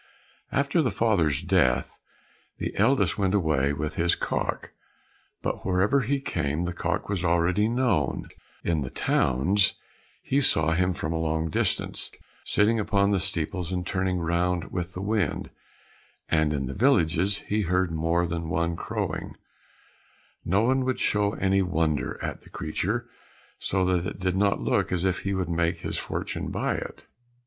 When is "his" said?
3.97-4.15, 25.81-25.99